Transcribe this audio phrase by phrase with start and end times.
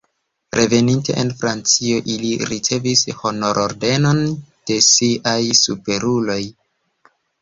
[0.59, 4.25] Reveninte en Francion, ili ricevis honor-ordenon
[4.71, 6.43] de siaj superuloj.